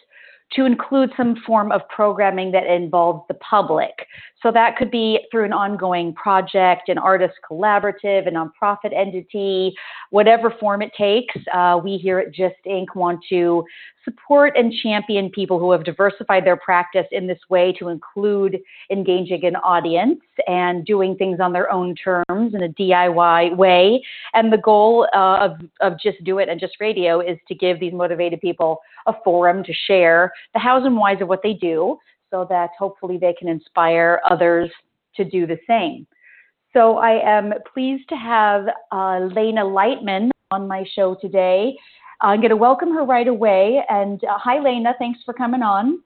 [0.54, 4.06] to include some form of programming that involves the public.
[4.42, 9.72] So that could be through an ongoing project, an artist collaborative, a nonprofit entity,
[10.10, 11.34] whatever form it takes.
[11.54, 12.96] Uh, we here at GYST Ink.
[12.96, 13.64] want to
[14.04, 18.58] support and champion people who have diversified their practice in this way to include
[18.90, 24.02] engaging an audience and doing things on their own terms in a DIY way.
[24.34, 27.78] And the goal uh, of, of Just Do It and GYST Radio is to give
[27.78, 31.98] these motivated people a forum to share the hows and whys of what they do
[32.30, 34.70] so that hopefully they can inspire others
[35.16, 36.06] to do the same.
[36.72, 41.76] So I am pleased to have uh, Lena Lightman on my show today.
[42.22, 43.82] I'm going to welcome her right away.
[43.88, 44.94] And uh, hi, Lena.
[44.98, 46.02] Thanks for coming on.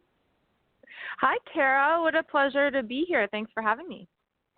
[1.21, 2.03] Hi, Kara.
[2.03, 3.29] What a pleasure to be here.
[3.31, 4.09] Thanks for having me.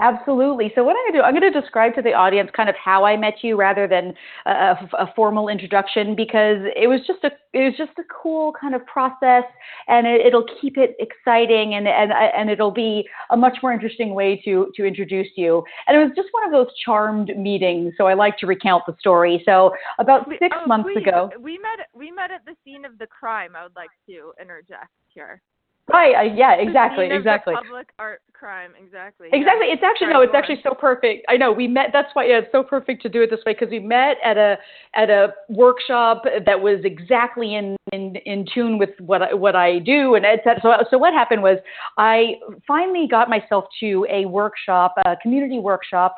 [0.01, 0.71] Absolutely.
[0.77, 2.77] So what I'm going to do, I'm going to describe to the audience kind of
[2.77, 4.15] how I met you rather than
[4.47, 8.77] a, a, formal introduction because it was just a it was just a cool kind
[8.77, 9.43] of process
[9.89, 14.15] and it, will keep it exciting and, and and it'll be a much more interesting
[14.15, 15.65] way to to introduce you.
[15.89, 18.95] And it was just one of those charmed meetings, so I like to recount the
[19.01, 19.43] story.
[19.45, 22.99] So about six oh, months we, ago, we met we met at the scene of
[22.99, 23.57] the crime.
[23.57, 25.43] I would like to interject here.
[25.89, 26.15] Right.
[26.15, 26.55] Uh, yeah.
[26.55, 27.09] Exactly.
[27.11, 27.55] Exactly.
[27.55, 28.73] public art crime.
[28.83, 29.29] Exactly.
[29.33, 29.69] Exactly.
[29.69, 29.75] Yeah.
[29.75, 30.21] It's actually no.
[30.23, 31.27] It's actually so perfect.
[31.29, 31.91] I know we met.
[31.93, 34.37] That's why yeah, it's so perfect to do it this way because we met at
[34.37, 34.57] a
[34.95, 39.79] at a workshop that was exactly in in, in tune with what I, what I
[39.81, 40.61] do and etc.
[40.63, 41.59] So so what happened was
[41.97, 42.35] I
[42.67, 46.17] finally got myself to a workshop, a community workshop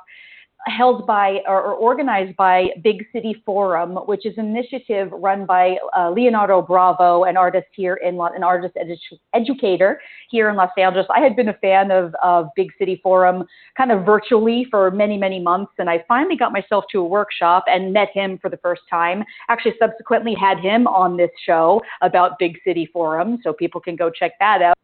[0.66, 5.76] held by or, or, organized by Big City Forum, which is an initiative run by
[5.96, 10.00] uh, Leonardo Bravo, an artist here in an artist edu- educator
[10.30, 11.06] here in Los Angeles.
[11.14, 13.44] I had been a fan of, of Big City Forum
[13.76, 17.64] kind of virtually for many many months, and I finally got myself to a workshop
[17.66, 19.24] and met him for the first time.
[19.48, 24.10] Actually, subsequently had him on this show about Big City Forum, so people can go
[24.10, 24.76] check that out.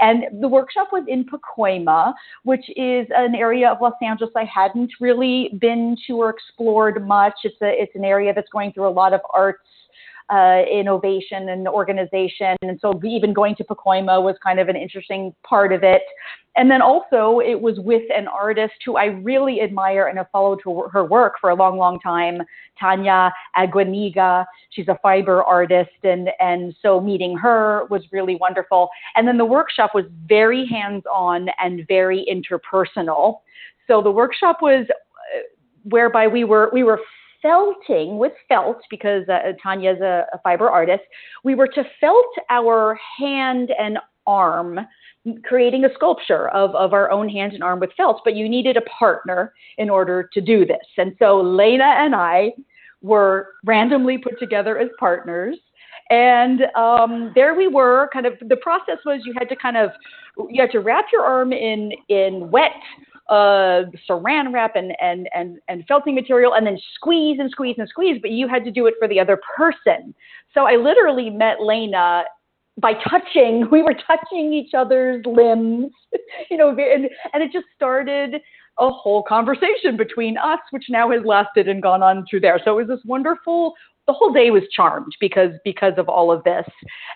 [0.00, 2.14] And the workshop was in Pacoima,
[2.44, 7.34] which is an area of Los Angeles I hadn't really been to or explored much.
[7.44, 9.60] It's a it's an area that's going through a lot of arts
[10.30, 12.56] uh, innovation and organization.
[12.62, 16.02] And so even going to Pacoima was kind of an interesting part of it.
[16.56, 20.60] And then also it was with an artist who I really admire and have followed
[20.64, 22.42] her, work for a long, long time,
[22.78, 24.44] Tanya Aguiñiga.
[24.70, 25.90] She's a fiber artist.
[26.02, 28.88] And, and so meeting her was really wonderful.
[29.14, 33.40] And then the workshop was very hands-on and very interpersonal.
[33.86, 35.40] So the workshop was uh,
[35.84, 37.00] whereby we were we were
[37.42, 41.04] felting with felt because uh, Tanya's a, a fiber artist.
[41.44, 44.80] We were to felt our hand and arm
[45.44, 48.76] creating a sculpture of, of our own hand and arm with felt, but you needed
[48.76, 50.86] a partner in order to do this.
[50.96, 52.52] And so Lena and I
[53.02, 55.56] were randomly put together as partners.
[56.10, 58.08] And um, there we were.
[58.12, 59.90] Kind of the process was you had to kind of
[60.48, 62.70] you had to wrap your arm in in wet
[63.28, 67.88] uh, saran wrap and, and, and, and felting material and then squeeze and squeeze and
[67.88, 70.14] squeeze, but you had to do it for the other person.
[70.54, 72.24] So I literally met Lena
[72.80, 75.92] by touching, we were touching each other's limbs,
[76.50, 78.40] you know, and, and it just started
[78.80, 82.60] a whole conversation between us, which now has lasted and gone on through there.
[82.64, 83.74] So it was this wonderful,
[84.06, 86.64] the whole day was charmed because because of all of this.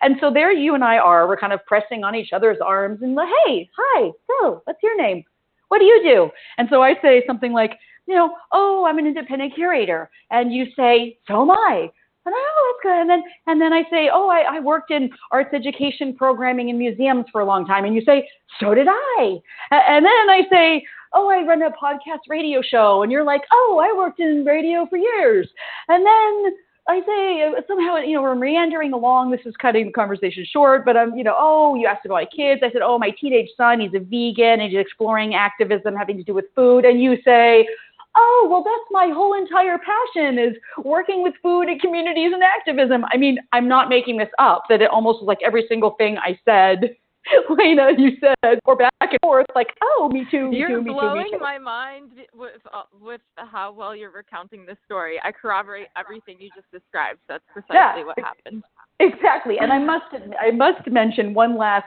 [0.02, 3.00] And so there you and I are, we're kind of pressing on each other's arms
[3.02, 5.22] and like, hey, hi, so what's your name?
[5.72, 6.30] What do you do?
[6.58, 10.10] And so I say something like, you know, oh, I'm an independent curator.
[10.30, 11.90] And you say, so am I.
[12.26, 13.00] And oh, that's good.
[13.00, 16.76] And then, and then I say, oh, I, I worked in arts education programming in
[16.76, 17.86] museums for a long time.
[17.86, 18.28] And you say,
[18.60, 19.38] so did I.
[19.70, 20.84] And then I say,
[21.14, 23.02] oh, I run a podcast radio show.
[23.02, 25.48] And you're like, oh, I worked in radio for years.
[25.88, 26.52] And then
[26.88, 29.30] I say somehow, you know, we're meandering along.
[29.30, 32.24] This is cutting the conversation short, but I'm, you know, oh, you asked about my
[32.24, 32.60] kids.
[32.64, 36.24] I said, oh, my teenage son, he's a vegan and he's exploring activism having to
[36.24, 36.84] do with food.
[36.84, 37.68] And you say,
[38.16, 43.04] oh, well, that's my whole entire passion is working with food and communities and activism.
[43.12, 46.18] I mean, I'm not making this up, that it almost was like every single thing
[46.18, 46.96] I said
[47.50, 50.90] Lena, you said, or back and forth, like, oh, me too, me you're too, me
[50.90, 55.20] too, blowing my mind with uh, with how well you're recounting this story.
[55.22, 57.20] I corroborate everything you just described.
[57.28, 58.04] So That's precisely Yeah.
[58.04, 58.62] what happened.
[59.00, 60.04] Exactly, and I must
[60.40, 61.86] I must mention one last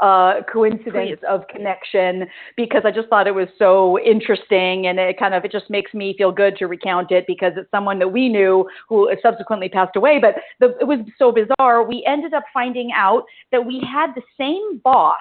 [0.00, 1.26] uh, coincidence Please.
[1.28, 5.52] of connection because I just thought it was so interesting, and it kind of it
[5.52, 9.10] just makes me feel good to recount it because it's someone that we knew who
[9.22, 10.18] subsequently passed away.
[10.20, 11.86] But the, it was so bizarre.
[11.86, 15.16] We ended up finding out that we had the same boss,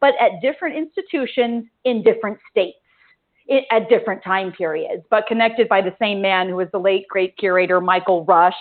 [0.00, 2.78] but at different institutions in different states.
[3.70, 7.36] At different time periods, but connected by the same man who was the late great
[7.36, 8.54] curator Michael Rush.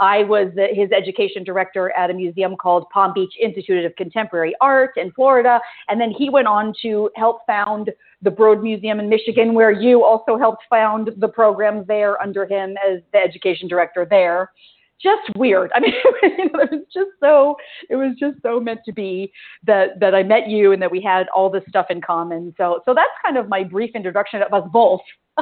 [0.00, 4.54] I was the, his education director at a museum called Palm Beach Institute of Contemporary
[4.60, 5.60] Art in Florida.
[5.88, 7.90] And then he went on to help found
[8.22, 12.74] the Broad Museum in Michigan, where you also helped found the program there under him
[12.88, 14.50] as the education director there.
[15.02, 15.70] Just weird.
[15.74, 17.56] I mean, you know, it was just so
[17.90, 19.32] it was just so meant to be
[19.64, 22.54] that that I met you and that we had all this stuff in common.
[22.56, 25.00] So so that's kind of my brief introduction of us both.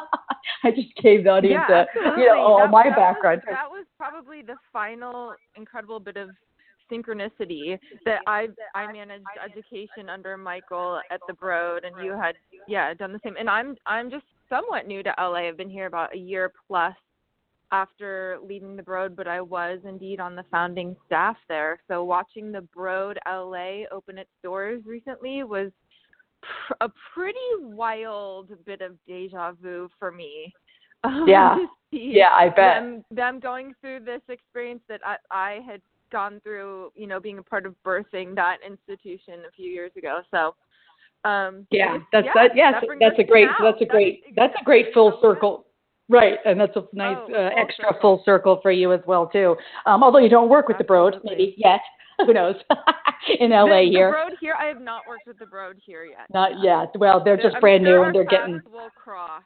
[0.65, 3.43] I just gave the audience yeah, a, you know all that, my that background.
[3.47, 6.31] Was, that was probably the final incredible bit of
[6.91, 12.35] synchronicity that I I managed education under Michael at the Broad, and you had
[12.67, 13.37] yeah done the same.
[13.39, 15.49] And I'm I'm just somewhat new to LA.
[15.49, 16.95] I've been here about a year plus
[17.72, 21.81] after leaving the Broad, but I was indeed on the founding staff there.
[21.88, 25.70] So watching the Broad LA open its doors recently was
[26.43, 30.52] pr- a pretty wild bit of deja vu for me.
[31.02, 31.56] Um, Yeah.
[31.93, 32.56] Yeah, I bet.
[32.82, 35.81] them them going through this experience that I I had
[36.12, 40.20] gone through, you know, being a part of birthing that institution a few years ago.
[40.31, 40.55] So
[41.25, 42.50] um Yeah, that's yeah, that.
[42.55, 43.49] Yes, that that's a great.
[43.62, 44.25] That's a great.
[44.37, 45.64] That's a great full circle.
[46.11, 48.01] Right, and that's a nice Oh, uh, extra circle.
[48.01, 49.57] full circle for you as well too.
[49.87, 51.81] Um, although you don't work with the Broad maybe yet,
[52.27, 52.57] who knows?
[53.39, 56.05] In LA the, here, The Broad here, I have not worked with the Broad here
[56.05, 56.27] yet.
[56.35, 56.89] not yet.
[56.99, 58.61] Well, they're just I'm brand sure new and they're getting.
[58.73, 59.43] will cross.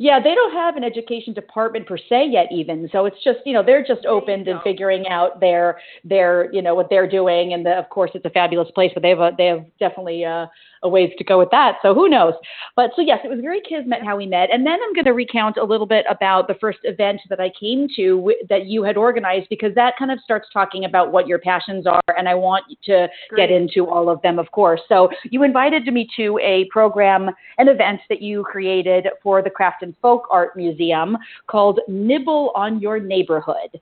[0.00, 2.88] Yeah, they don't have an education department per se yet, even.
[2.92, 6.76] So it's just you know they're just opened and figuring out their their you know
[6.76, 9.32] what they're doing, and the, of course it's a fabulous place, but they have a,
[9.36, 10.46] they have definitely uh,
[10.84, 11.78] a ways to go with that.
[11.82, 12.34] So who knows?
[12.76, 15.14] But so yes, it was very kismet how we met, and then I'm going to
[15.14, 18.84] recount a little bit about the first event that I came to w- that you
[18.84, 22.36] had organized because that kind of starts talking about what your passions are, and I
[22.36, 24.80] want to get into all of them, of course.
[24.88, 29.82] So you invited me to a program, an event that you created for the Craft
[29.88, 33.80] and Folk Art Museum called Nibble on Your Neighborhood.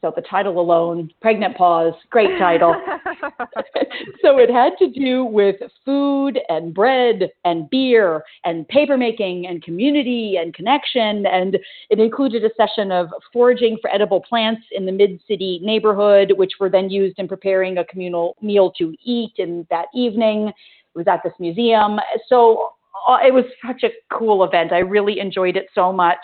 [0.00, 2.72] So the title alone, pregnant pause, great title.
[4.22, 9.60] so it had to do with food and bread and beer and paper making and
[9.60, 11.26] community and connection.
[11.26, 11.58] And
[11.90, 16.52] it included a session of foraging for edible plants in the mid city neighborhood, which
[16.60, 20.46] were then used in preparing a communal meal to eat in that evening.
[20.46, 20.54] It
[20.94, 21.98] was at this museum.
[22.28, 22.74] So
[23.22, 24.72] it was such a cool event.
[24.72, 26.18] I really enjoyed it so much.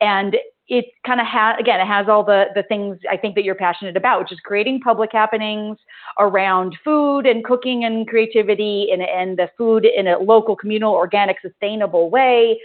[0.00, 0.36] And
[0.68, 3.54] it kind of has again it has all the the things i think that you're
[3.54, 5.76] passionate about which is creating public happenings
[6.18, 11.36] around food and cooking and creativity and, and the food in a local communal organic
[11.40, 12.58] sustainable way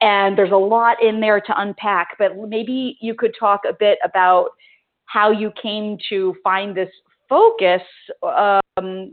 [0.00, 3.98] and there's a lot in there to unpack but maybe you could talk a bit
[4.04, 4.48] about
[5.04, 6.90] how you came to find this
[7.28, 7.82] focus
[8.24, 9.12] um,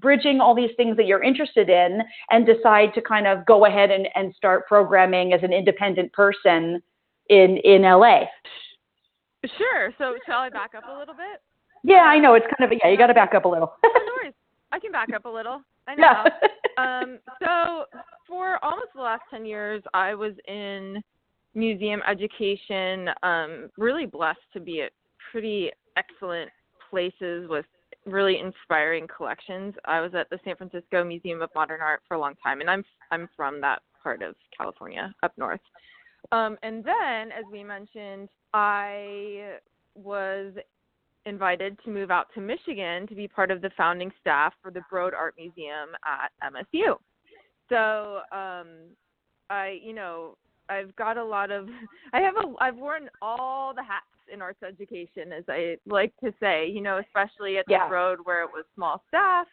[0.00, 2.00] bridging all these things that you're interested in
[2.30, 6.82] and decide to kind of go ahead and, and start programming as an independent person
[7.28, 8.22] in in LA.
[9.56, 9.92] Sure.
[9.98, 11.40] So shall I back up a little bit?
[11.84, 12.90] Yeah, I know it's kind of yeah.
[12.90, 13.72] You got to back up a little.
[13.84, 13.90] No
[14.22, 14.34] worries.
[14.72, 15.62] I can back up a little.
[15.86, 16.02] I know.
[16.02, 16.22] yeah.
[17.02, 17.84] um, so
[18.26, 21.02] for almost the last 10 years, I was in
[21.54, 24.92] museum education, um, really blessed to be at
[25.32, 26.50] pretty excellent
[26.90, 27.64] places with
[28.10, 29.74] really inspiring collections.
[29.84, 32.70] I was at the San Francisco Museum of Modern Art for a long time, and
[32.70, 35.60] I'm I'm from that part of California, up north.
[36.32, 39.58] Um, and then, as we mentioned, I
[39.94, 40.52] was
[41.26, 44.80] invited to move out to Michigan to be part of the founding staff for the
[44.90, 46.96] Broad Art Museum at MSU.
[47.68, 48.68] So, um,
[49.50, 50.36] I, you know,
[50.68, 51.68] I've got a lot of,
[52.12, 56.32] I have a, I've worn all the hats in arts education, as I like to
[56.40, 59.46] say, you know, especially at the Broad where it was small staff.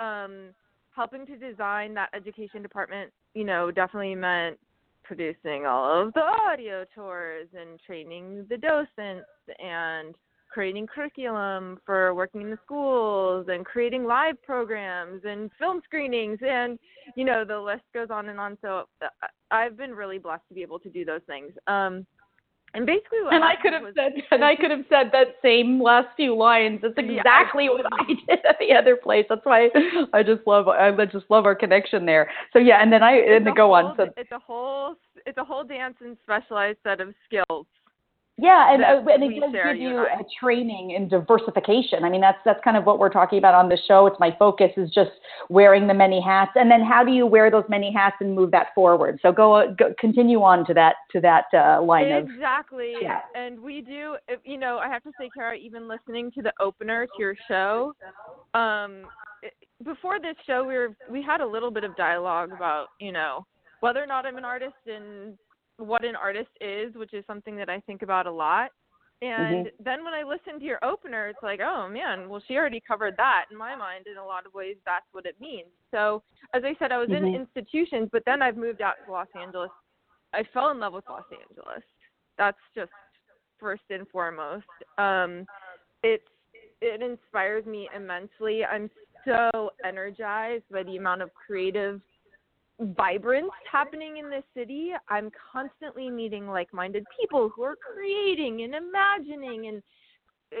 [0.00, 0.50] Um,
[0.94, 4.58] helping to design that education department, you know, definitely meant
[5.04, 9.26] producing all of the audio tours and training the docents
[9.58, 10.14] and
[10.52, 16.78] creating curriculum for working in the schools and creating live programs and film screenings and
[17.16, 18.56] you know the list goes on and on.
[18.60, 19.06] So uh,
[19.50, 21.52] i've been really blessed to be able to do those things.
[21.66, 22.06] Um
[22.74, 25.82] and basically what and I could have said and I could have said that same
[25.82, 26.80] last few lines.
[26.82, 27.70] That's exactly yeah.
[27.70, 29.26] what I did at the other place.
[29.28, 29.68] That's why
[30.12, 32.30] I just love I just love our connection there.
[32.52, 33.96] So yeah, and then I and then go whole, on.
[33.96, 34.94] So it's a whole
[35.26, 37.66] it's a whole dance and specialized set of skills
[38.38, 42.02] yeah, and, uh, and it does give you a training in diversification.
[42.02, 44.06] I mean, that's that's kind of what we're talking about on the show.
[44.06, 45.10] It's my focus is just
[45.50, 48.50] wearing the many hats, and then how do you wear those many hats and move
[48.52, 49.18] that forward?
[49.20, 52.22] So go, go continue on to that to that uh, line exactly.
[52.22, 52.94] of exactly.
[53.02, 53.20] Yeah.
[53.34, 57.06] And we do, you know, I have to say, Kara, even listening to the opener
[57.06, 57.94] to your show,
[58.54, 59.04] um,
[59.84, 63.46] before this show, we were we had a little bit of dialogue about, you know,
[63.80, 65.36] whether or not I'm an artist and
[65.82, 68.70] what an artist is, which is something that I think about a lot.
[69.20, 69.82] And mm-hmm.
[69.84, 73.14] then when I listen to your opener, it's like, oh man, well, she already covered
[73.18, 73.44] that.
[73.52, 75.68] In my mind, in a lot of ways, that's what it means.
[75.92, 76.22] So,
[76.54, 77.26] as I said, I was mm-hmm.
[77.26, 79.70] in institutions, but then I've moved out to Los Angeles.
[80.34, 81.84] I fell in love with Los Angeles.
[82.36, 82.90] That's just
[83.60, 84.66] first and foremost.
[84.98, 85.46] Um,
[86.02, 86.24] it's
[86.80, 88.64] it inspires me immensely.
[88.64, 88.90] I'm
[89.24, 92.00] so energized by the amount of creative
[92.86, 94.92] vibrance happening in this city.
[95.08, 99.82] I'm constantly meeting like-minded people who are creating and imagining and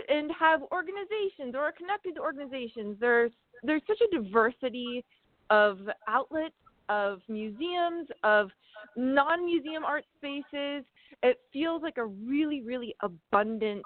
[0.08, 2.96] and have organizations or are connected to organizations.
[2.98, 5.04] There's there's such a diversity
[5.50, 6.54] of outlets,
[6.88, 8.50] of museums, of
[8.96, 10.84] non-museum art spaces.
[11.22, 13.82] It feels like a really, really abundant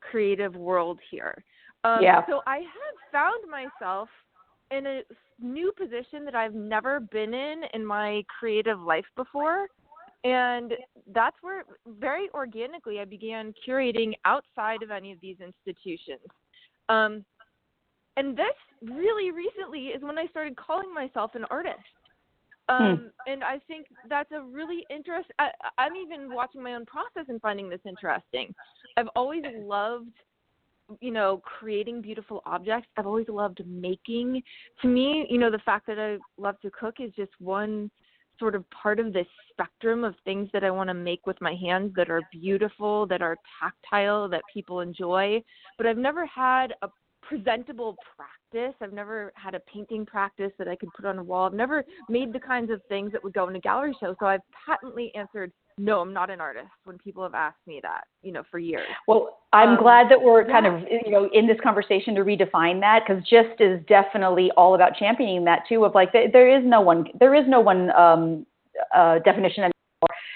[0.00, 1.42] creative world here.
[1.84, 2.24] Um, yeah.
[2.28, 4.08] So I have found myself
[4.70, 5.02] in a
[5.40, 9.66] new position that I've never been in in my creative life before.
[10.24, 10.72] And
[11.14, 16.26] that's where very organically I began curating outside of any of these institutions.
[16.88, 17.24] Um,
[18.16, 18.46] and this
[18.82, 21.78] really recently is when I started calling myself an artist.
[22.68, 23.32] Um, hmm.
[23.32, 25.34] And I think that's a really interesting.
[25.78, 28.52] I'm even watching my own process and finding this interesting.
[28.96, 30.10] I've always loved
[31.00, 32.88] you know, creating beautiful objects.
[32.96, 34.42] I've always loved making.
[34.82, 37.90] To me, you know, the fact that I love to cook is just one
[38.38, 41.54] sort of part of this spectrum of things that I want to make with my
[41.54, 45.42] hands that are beautiful, that are tactile, that people enjoy.
[45.76, 46.88] But I've never had a
[47.22, 48.74] presentable practice.
[48.80, 51.46] I've never had a painting practice that I could put on a wall.
[51.46, 54.14] I've never made the kinds of things that would go in a gallery show.
[54.18, 58.04] So I've patently answered no, I'm not an artist when people have asked me that,
[58.22, 58.86] you know, for years.
[59.06, 62.80] Well, I'm um, glad that we're kind of, you know, in this conversation to redefine
[62.80, 66.80] that because GYST is definitely all about championing that too of like, there is no
[66.80, 68.46] one, there is no one um,
[68.94, 69.70] uh, definition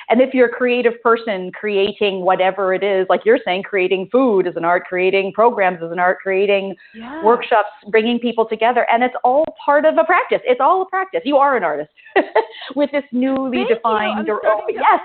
[0.09, 4.47] and if you're a creative person creating whatever it is, like you're saying, creating food
[4.47, 7.23] is an art, creating programs is an art, creating yeah.
[7.25, 10.41] workshops, bringing people together, and it's all part of a practice.
[10.45, 11.21] It's all a practice.
[11.25, 11.91] You are an artist
[12.77, 14.27] with this newly Thank defined.
[14.27, 14.35] You.
[14.35, 15.01] I'm oh, yes,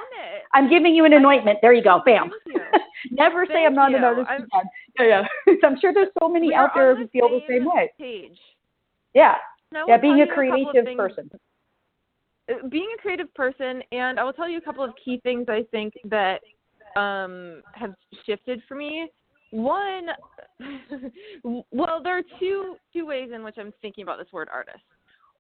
[0.54, 1.60] I'm giving you an anointment.
[1.62, 2.32] There you go, bam.
[2.46, 2.60] You.
[3.12, 3.98] Never Thank say I'm not you.
[3.98, 4.70] an artist I'm, again.
[5.00, 5.54] Yeah, yeah.
[5.62, 7.92] So I'm sure there's so many out there who feel the same way.
[8.00, 8.38] Page.
[9.14, 9.36] Yeah.
[9.88, 11.30] Yeah, being a creative a person.
[11.34, 11.38] Uh,
[12.70, 15.66] being a creative person, and I will tell you a couple of key things I
[15.72, 16.42] think that
[16.96, 17.94] um, have
[18.26, 19.10] shifted for me.
[19.52, 20.08] One,
[21.72, 24.84] well, there are two two ways in which I'm thinking about this word artist.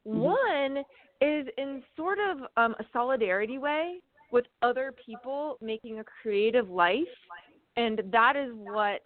[0.07, 0.19] Mm-hmm.
[0.19, 0.77] One
[1.19, 3.99] is in sort of um, a solidarity way
[4.31, 7.03] with other people making a creative life,
[7.75, 9.01] and that is what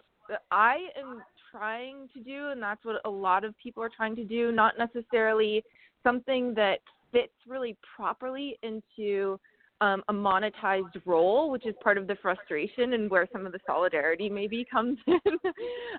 [0.50, 4.24] I am trying to do, and that's what a lot of people are trying to
[4.24, 4.52] do.
[4.52, 5.64] Not necessarily
[6.02, 6.78] something that
[7.12, 9.38] fits really properly into
[9.82, 13.58] um, a monetized role, which is part of the frustration and where some of the
[13.66, 15.18] solidarity maybe comes in.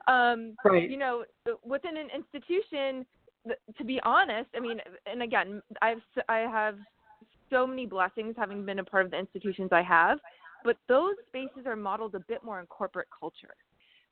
[0.07, 0.89] um, right.
[0.89, 1.25] You know,
[1.65, 3.05] within an institution,
[3.77, 6.77] to be honest, I mean, and again, I've I have
[7.49, 10.17] so many blessings having been a part of the institutions I have,
[10.63, 13.53] but those spaces are modeled a bit more in corporate culture.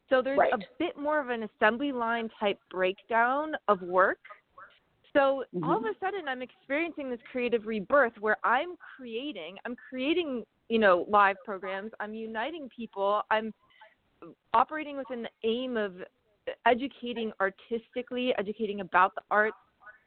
[0.09, 0.51] So there's right.
[0.53, 4.19] a bit more of an assembly line type breakdown of work
[5.13, 5.63] so mm-hmm.
[5.63, 10.79] all of a sudden, I'm experiencing this creative rebirth where I'm creating, I'm creating, you
[10.79, 11.91] know, live programs.
[11.99, 13.21] I'm uniting people.
[13.29, 13.53] I'm
[14.53, 15.95] operating within the aim of
[16.65, 19.57] educating artistically, educating about the arts,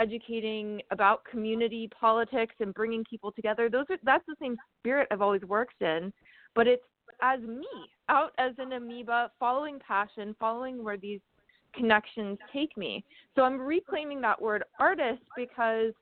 [0.01, 3.69] educating about community politics, and bringing people together.
[3.69, 6.13] Those are that's the same spirit I've always worked in,
[6.55, 6.83] but it's
[7.23, 7.69] as me
[8.09, 11.21] out as an amoeba, following passion, following where these
[11.77, 13.05] connections take me.
[13.35, 15.93] So I'm reclaiming that word artist because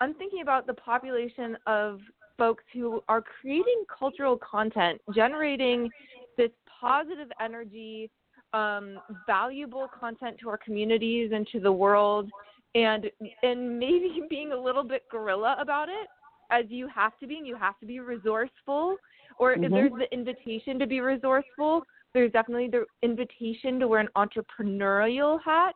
[0.00, 2.00] I'm thinking about the population of
[2.38, 5.90] folks who are creating cultural content, generating
[6.36, 8.10] this positive energy,
[8.52, 12.30] um, valuable content to our communities and to the world,
[12.74, 13.10] and
[13.42, 16.08] and maybe being a little bit guerrilla about it,
[16.50, 18.96] as you have to be, and you have to be resourceful.
[19.38, 19.64] Or Mhm.
[19.64, 21.82] if there's the invitation to be resourceful,
[22.14, 25.74] there's definitely the invitation to wear an entrepreneurial hat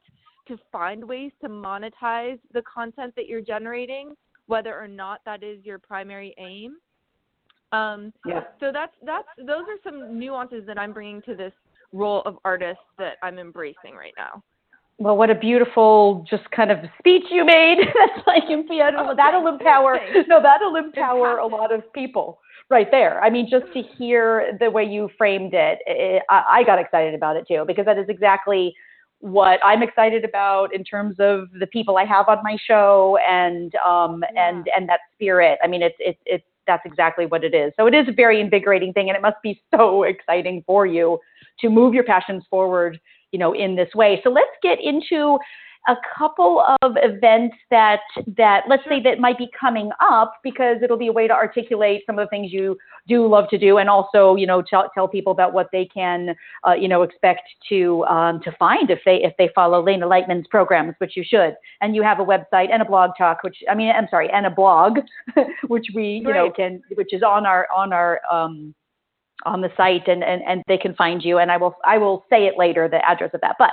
[0.48, 4.14] to find ways to monetize the content that you're generating,
[4.46, 6.76] whether or not that is your primary aim.
[7.72, 8.44] Um, Yeah.
[8.58, 11.52] so that's that's those are some nuances that I'm bringing to this
[11.92, 14.42] role of artist that I'm embracing right now.
[14.98, 17.78] Well, what a beautiful, just kind of speech you made.
[17.94, 19.98] That's like, Oh, that'll empower.
[20.28, 22.38] No, that'll empower a lot of people
[22.70, 23.22] right there.
[23.22, 27.14] I mean, just to hear the way you framed it, it I, I got excited
[27.14, 28.74] about it too because that is exactly
[29.18, 33.74] what I'm excited about in terms of the people I have on my show and
[33.76, 35.58] um and and that spirit.
[35.62, 37.72] I mean, it's it's it's that's exactly what it is.
[37.76, 41.18] So it is a very invigorating thing, and it must be so exciting for you
[41.60, 42.98] to move your passions forward
[43.32, 45.38] you know in this way so let's get into
[45.88, 48.00] a couple of events that
[48.36, 52.02] that let's say that might be coming up because it'll be a way to articulate
[52.06, 52.76] some of the things you
[53.08, 56.34] do love to do and also you know tell, tell people about what they can
[56.68, 60.46] uh, you know expect to um, to find if they if they follow Lena Lightman's
[60.48, 61.54] programs which you should.
[61.80, 64.46] And you have a website and a blog talk which I mean I'm sorry and
[64.46, 64.98] a blog
[65.68, 68.74] which we you know can which is on our on our um,
[69.46, 71.38] on the site and, and, and they can find you.
[71.38, 73.56] And I will I will say it later the address of that.
[73.58, 73.70] But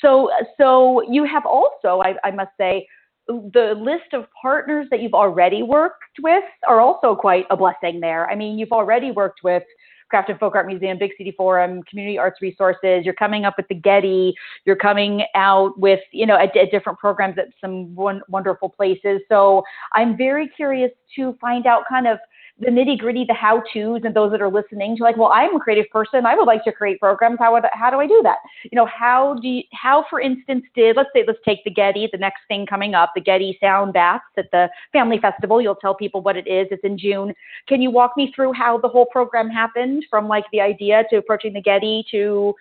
[0.00, 2.86] so so you have also I, I must say
[3.26, 8.28] the list of partners that you've already worked with are also quite a blessing there
[8.30, 9.62] I mean you've already worked with
[10.08, 13.04] Craft and Folk Art Museum, Big City Forum, Community Arts Resources.
[13.04, 14.34] You're coming up with the Getty.
[14.64, 19.20] You're coming out with, you know, at, at different programs at some won- wonderful places.
[19.28, 19.62] So
[19.92, 22.18] I'm very curious to find out kind of
[22.60, 25.54] the nitty gritty, the how tos, and those that are listening to like, well, I'm
[25.54, 26.26] a creative person.
[26.26, 27.38] I would like to create programs.
[27.38, 28.38] How would how do I do that?
[28.64, 32.08] You know, how do you, how, for instance, did let's say let's take the Getty,
[32.10, 35.62] the next thing coming up, the Getty Sound Baths at the Family Festival.
[35.62, 36.66] You'll tell people what it is.
[36.70, 37.32] It's in June.
[37.68, 41.16] Can you walk me through how the whole program happened, from like the idea to
[41.16, 42.54] approaching the Getty to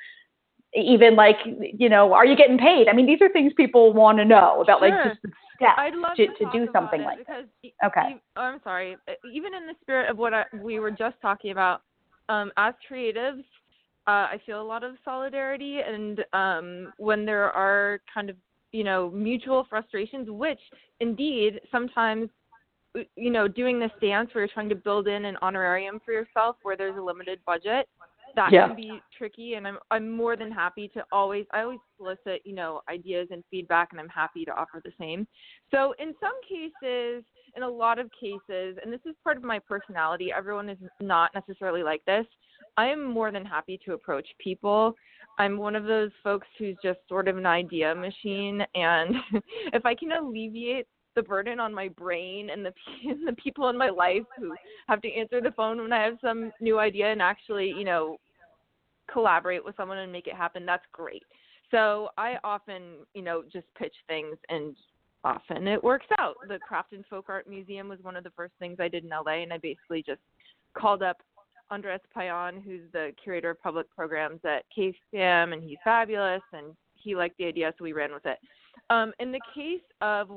[0.75, 2.87] even like you know, are you getting paid?
[2.87, 5.05] I mean, these are things people want to know about, like Sure.
[5.23, 7.45] just the steps I'd love to, to, to do something like because
[7.85, 8.11] Okay.
[8.11, 8.97] e- oh, I'm sorry.
[9.31, 11.81] Even in the spirit of what I, we were just talking about,
[12.29, 13.43] um, as creatives,
[14.07, 18.35] uh, I feel a lot of solidarity, and um, when there are kind of
[18.71, 20.59] you know mutual frustrations, which
[20.99, 22.29] indeed sometimes
[23.15, 26.55] you know doing this dance where you're trying to build in an honorarium for yourself
[26.63, 27.87] where there's a limited budget
[28.37, 28.67] that Yeah.
[28.67, 32.53] can be tricky and I'm I'm more than happy to always I always solicit, you
[32.53, 35.27] know, ideas and feedback and I'm happy to offer the same.
[35.71, 37.23] So in some cases,
[37.55, 41.33] in a lot of cases, and this is part of my personality, everyone is not
[41.33, 42.25] necessarily like this.
[42.77, 44.95] I am more than happy to approach people.
[45.39, 49.15] I'm one of those folks who's just sort of an idea machine and
[49.73, 52.71] if I can alleviate the burden on my brain and the
[53.09, 54.53] and the people in my life who
[54.87, 58.17] have to answer the phone when I have some new idea and actually, you know,
[59.11, 61.23] collaborate with someone and make it happen, that's great.
[61.71, 64.75] So I often, you know, just pitch things and
[65.23, 66.35] often it works out.
[66.47, 69.09] The Craft and Folk Art Museum was one of the first things I did in
[69.09, 70.21] LA and I basically just
[70.77, 71.17] called up
[71.69, 77.15] Andres Payan, who's the curator of public programs at KCM and he's fabulous and he
[77.15, 78.37] liked the idea so we ran with it.
[78.89, 80.29] Um, in the case of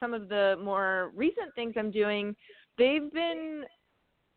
[0.00, 2.34] some of the more recent things I'm doing,
[2.78, 3.64] they've been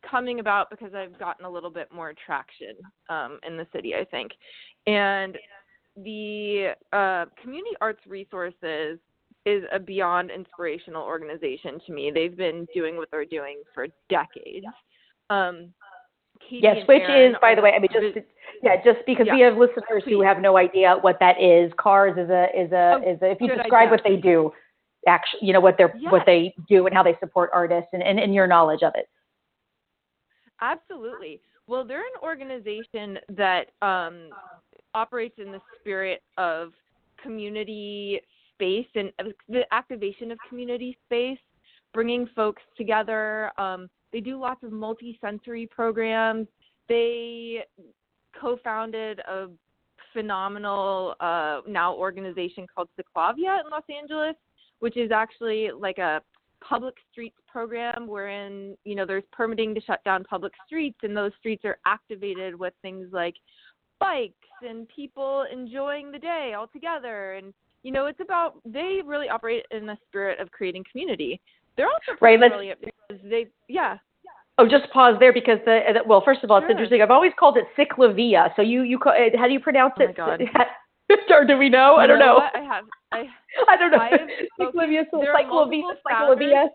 [0.10, 2.76] coming about because I've gotten a little bit more traction
[3.10, 4.32] um, in the city, I think.
[4.88, 5.38] And
[5.98, 9.00] the uh, Community Arts Resources
[9.46, 12.12] is a beyond inspirational organization to me.
[12.14, 14.66] They've been doing what they're doing for decades.
[15.30, 15.74] Um,
[16.50, 18.24] Yes, which Aaron is, by the way, I mean, just to,
[18.64, 21.72] yeah, just because we have listeners who have no idea what that is.
[21.78, 23.32] CARS is a is a Oh, is a.
[23.32, 23.92] If you describe idea.
[23.92, 24.52] what they do,
[25.08, 28.20] actually, you know what they're what they do and how they support artists and, and,
[28.20, 29.08] and your knowledge of it.
[30.62, 31.40] Absolutely.
[31.68, 34.30] Well, they're an organization that um,
[34.94, 36.72] operates in the spirit of
[37.22, 38.20] community
[38.56, 41.38] space and uh, the activation of community space,
[41.94, 43.52] bringing folks together.
[43.60, 46.48] Um, they do lots of multi-sensory programs.
[46.88, 47.64] They
[48.40, 49.48] co-founded a
[50.14, 54.36] phenomenal uh, now organization called Ciclavia in Los Angeles,
[54.80, 56.22] which is actually like a
[56.62, 61.32] public streets program wherein you know there's permitting to shut down public streets and those
[61.40, 63.36] streets are activated with things like
[64.00, 64.34] bikes
[64.68, 69.66] and people enjoying the day all together and you know it's about they really operate
[69.72, 71.40] in the spirit of creating community
[71.78, 73.98] they're also Right, let's- brilliant because they yeah
[74.62, 76.72] Oh, just pause there because the well, first of all, it's Sure.
[76.72, 77.02] interesting.
[77.02, 78.54] I've always called it cyclovia.
[78.58, 80.50] So you you call, how do you pronounce Oh my it?
[81.30, 81.96] Or do we know?
[81.96, 82.36] I don't know.
[82.36, 82.56] what?
[82.56, 83.26] I have I
[83.70, 83.98] I don't know.
[84.00, 84.20] I have
[84.60, 86.68] cyclovia, so there are cyclovia, cyclovia.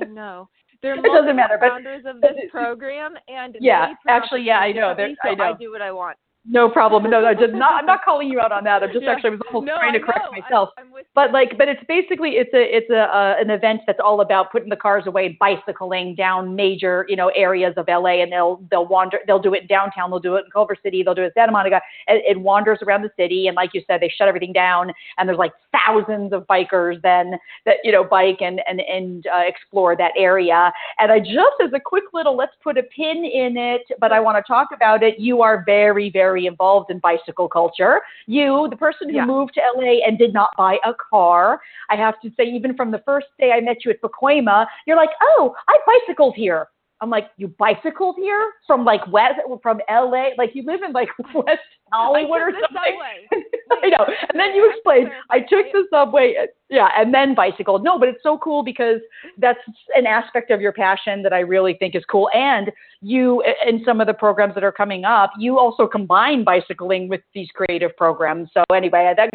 [0.00, 0.48] I know.
[0.82, 4.72] There are It doesn't matter, but- founders of this program, and Yeah, actually, yeah, I
[4.72, 4.94] know.
[4.96, 5.56] There- so I know.
[5.58, 6.16] do what I want.
[6.50, 7.10] No problem.
[7.10, 7.74] No, no, just not.
[7.74, 8.82] I'm not calling you out on that.
[8.82, 9.12] I'm just Yeah.
[9.12, 10.70] actually I was almost no, trying to correct myself.
[10.78, 14.00] I'm, with But like, but it's basically it's a it's a uh, an event that's
[14.02, 18.22] all about putting the cars away, and bicycling down major you know areas of LA,
[18.22, 19.18] and they'll they'll wander.
[19.26, 20.10] They'll do it in downtown.
[20.10, 21.02] They'll do it in Culver City.
[21.02, 21.82] They'll do it in Santa Monica.
[22.06, 25.28] It, it wanders around the city, and like you said, they shut everything down, and
[25.28, 27.34] there's like thousands of bikers then
[27.66, 30.72] that you know bike and and and uh, explore that area.
[30.98, 34.20] And I just as a quick little let's put a pin in it, but I
[34.20, 35.18] want to talk about it.
[35.18, 38.00] You are very very involved in bicycle culture.
[38.26, 39.26] You, the person who Yeah.
[39.26, 42.90] moved to LA and did not buy a car, I have to say, even from
[42.90, 46.68] the first day I met you at Pacoima, you're like, oh, I bicycled here.
[47.00, 51.08] I'm like, you bicycled here from like west from LA, like you live in like
[51.34, 51.60] West
[51.92, 53.42] Hollywood or something.
[53.82, 54.06] I know.
[54.28, 56.34] And then you explained, I took the subway,
[56.68, 57.84] yeah, and then bicycled.
[57.84, 59.00] No, but it's so cool because
[59.38, 59.60] that's
[59.94, 62.28] an aspect of your passion that I really think is cool.
[62.34, 67.08] And you, in some of the programs that are coming up, you also combine bicycling
[67.08, 68.50] with these creative programs.
[68.52, 69.30] So anyway, that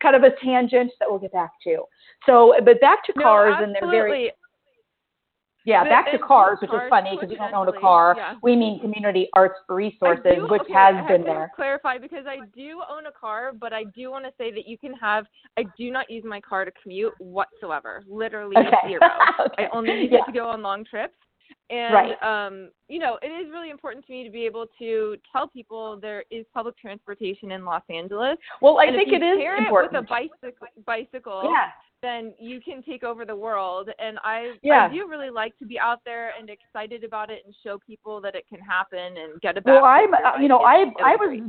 [0.00, 1.84] kind of a tangent that we'll get back to.
[2.26, 4.30] So, but back to No, cars, and they're very.
[5.64, 8.14] Yeah, The- back to cars, which is funny because you don't own a car.
[8.16, 8.34] yeah.
[8.42, 11.52] We mean community arts resources, do- which okay, has have been to there.
[11.56, 14.76] Clarify because I do own a car, but I do want to say that you
[14.78, 15.26] can have.
[15.56, 18.02] I do not use my car to commute whatsoever.
[18.06, 18.88] Literally Okay.
[18.88, 19.00] zero.
[19.40, 19.64] okay.
[19.64, 20.18] I only use yeah.
[20.20, 21.14] it to go on long trips.
[21.70, 22.22] And Right.
[22.22, 25.98] um, you know, it is really important to me to be able to tell people
[26.00, 28.36] there is public transportation in Los Angeles.
[28.60, 29.68] Well, I and think it is important.
[29.68, 31.68] it with a bicycle, bicycle, yeah.
[32.04, 33.88] Then you can take over the world.
[33.98, 34.86] And I, Yeah.
[34.86, 38.20] I do really like to be out there and excited about it and show people
[38.20, 40.58] that it can happen and get a Well, I'm, uh, you know.
[40.58, 41.42] I I was great.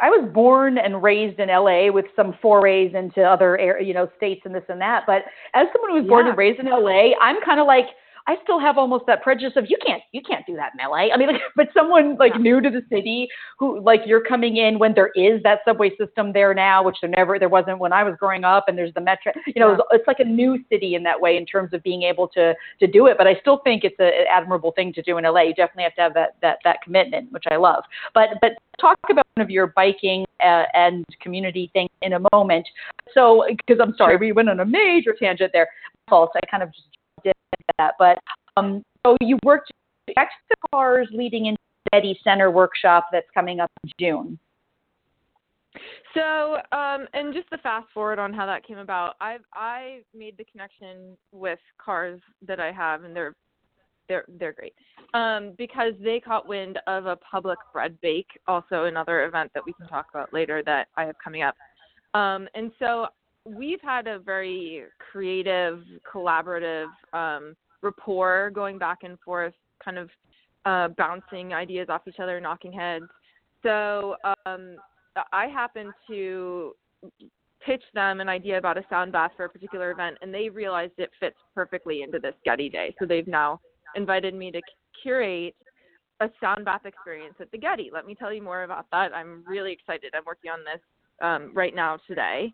[0.00, 4.08] I was born and raised in LA with some forays into other air, you know,
[4.16, 5.04] states and this and that.
[5.06, 6.30] But as someone who was born Yeah.
[6.30, 7.88] and raised in LA, I'm kind of like
[8.26, 11.12] I still have almost that prejudice of you can't you can't do that in LA.
[11.12, 12.40] I mean, like, but someone like Yeah.
[12.40, 16.32] new to the city who like you're coming in when there is that subway system
[16.32, 19.00] there now, which there never there wasn't when I was growing up, and there's the
[19.00, 19.32] metro.
[19.46, 19.74] You know, Yeah.
[19.74, 22.54] it's, it's like a new city in that way in terms of being able to
[22.80, 23.18] to do it.
[23.18, 25.42] But I still think it's a, an admirable thing to do in LA.
[25.42, 27.84] You definitely have to have that that that commitment, which I love.
[28.14, 32.66] But but talk about one of your biking uh, and community thing in a moment.
[33.14, 35.68] So because I'm sorry, we went on a major tangent there.
[36.08, 36.30] False.
[36.36, 36.86] I kind of just
[37.78, 37.94] that.
[37.98, 38.18] But
[38.56, 39.70] um, so you worked
[40.16, 44.38] next to CARS leading into the Getty Center workshop that's coming up in June.
[46.14, 50.36] So, um, and just the fast forward on how that came about, I've I made
[50.36, 53.34] the connection with CARS that I have, and they're
[54.08, 54.74] they're they're great
[55.14, 59.72] um, because they caught wind of a public bread bake, also another event that we
[59.72, 61.54] can talk about later that I have coming up.
[62.14, 63.06] Um, and so
[63.44, 70.08] we've had a very creative, collaborative um, rapport going back and forth, kind of
[70.64, 73.06] uh, bouncing ideas off each other, knocking heads.
[73.62, 74.76] So um,
[75.32, 76.72] I happened to
[77.64, 80.92] pitch them an idea about a sound bath for a particular event, and they realized
[80.98, 82.94] it fits perfectly into this Getty Day.
[82.98, 83.60] So they've now
[83.94, 84.60] invited me to
[85.02, 85.54] curate
[86.20, 87.90] a sound bath experience at the Getty.
[87.92, 89.12] Let me tell you more about that.
[89.12, 90.12] I'm really excited.
[90.14, 90.80] I'm working on this
[91.20, 92.52] um, right now today.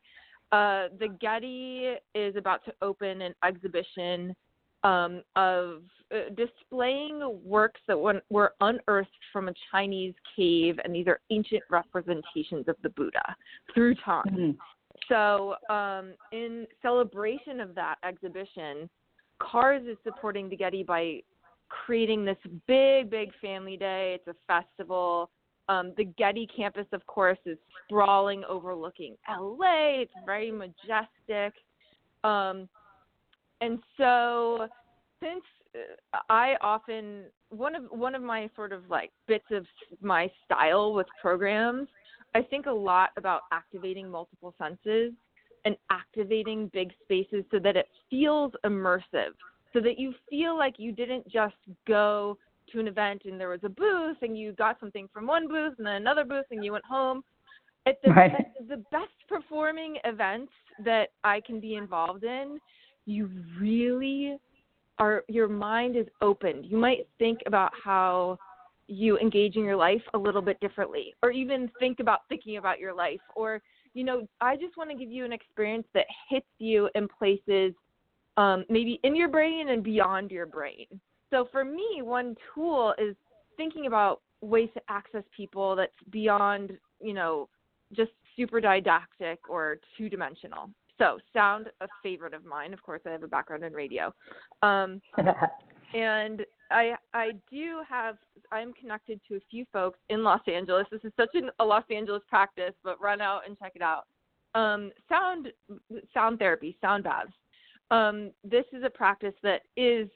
[0.52, 4.34] Uh, the Getty is about to open an exhibition
[4.82, 5.82] um, of
[6.12, 11.62] uh, displaying works that were, were unearthed from a Chinese cave, and these are ancient
[11.68, 13.37] representations of the Buddha
[13.74, 14.24] through time.
[14.26, 14.50] Mm-hmm.
[15.08, 18.88] So, um, in celebration of that exhibition,
[19.40, 21.20] CARS is supporting the Getty by
[21.68, 24.18] creating this big, big family day.
[24.18, 25.30] It's a festival.
[25.68, 30.00] Um, the Getty campus, of course, is sprawling, overlooking LA.
[30.00, 31.52] It's very majestic.
[32.24, 32.68] Um,
[33.61, 34.68] and so,
[35.22, 35.42] since
[35.74, 39.66] uh, I often one of one of my sort of like bits of
[40.00, 41.88] my style with programs,
[42.35, 45.12] I think a lot about activating multiple senses
[45.64, 49.35] and activating big spaces so that it feels immersive,
[49.72, 52.38] so that you feel like you didn't just go
[52.72, 55.74] to an event and there was a booth and you got something from one booth
[55.78, 57.22] and then another booth and you went home.
[57.87, 58.33] At the, Right.
[58.33, 60.52] at the best performing events
[60.85, 62.59] that I can be involved in,
[63.07, 64.37] you really
[64.98, 66.66] are your mind is opened.
[66.66, 68.38] You might think about how
[68.88, 72.78] you engage in your life a little bit differently or even think about thinking about
[72.81, 73.61] your life or
[73.92, 77.74] you know i just want to give you an experience that hits you in places
[78.38, 80.87] um, maybe in your brain and beyond your brain
[81.31, 83.14] so for me one tool is
[83.57, 87.49] thinking about ways to access people that's beyond you know
[87.93, 93.11] just super didactic or two dimensional so sound a favorite of mine of course i
[93.11, 94.12] have a background in radio
[94.62, 95.01] um,
[95.95, 98.17] and I I do have
[98.53, 100.87] I'm connected to a few folks in Los Angeles.
[100.91, 104.05] This is such an, a Los Angeles practice, but run out and check it out.
[104.55, 105.49] Um, sound
[106.12, 107.33] sound therapy, sound baths.
[107.91, 110.09] Um, this is a practice that is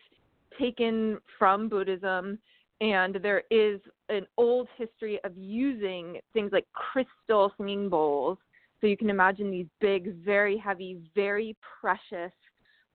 [0.59, 2.39] taken from Buddhism,
[2.81, 8.39] and there is an old history of using things like crystal singing bowls.
[8.81, 12.33] So you can imagine these big, very heavy, very precious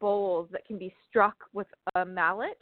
[0.01, 2.59] bowls that can be struck with a mallet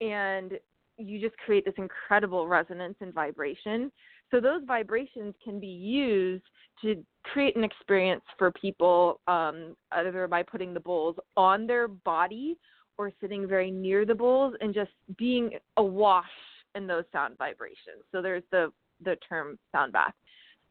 [0.00, 0.52] and
[0.98, 3.90] you just create this incredible resonance and vibration.
[4.30, 6.44] So those vibrations can be used
[6.82, 12.58] to create an experience for people, um, either by putting the bowls on their body
[12.98, 16.26] or sitting very near the bowls and just being awash
[16.74, 18.02] in those sound vibrations.
[18.12, 18.72] So there's the
[19.04, 20.14] the term sound bath.